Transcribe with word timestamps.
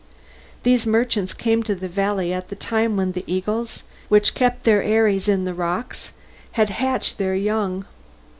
These 0.63 0.87
merchants 0.87 1.31
came 1.31 1.61
to 1.61 1.75
the 1.75 1.87
valley 1.87 2.33
at 2.33 2.49
the 2.49 2.55
time 2.55 2.97
when 2.97 3.11
the 3.11 3.23
eagles, 3.27 3.83
which 4.09 4.33
keep 4.33 4.63
their 4.63 4.81
eyries 4.81 5.27
in 5.27 5.45
the 5.45 5.53
rocks, 5.53 6.13
had 6.53 6.71
hatched 6.71 7.19
their 7.19 7.35
young. 7.35 7.85